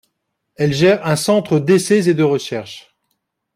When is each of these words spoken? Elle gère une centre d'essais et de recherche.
Elle 0.55 0.73
gère 0.73 1.05
une 1.05 1.15
centre 1.15 1.59
d'essais 1.59 2.09
et 2.09 2.15
de 2.15 2.23
recherche. 2.23 2.95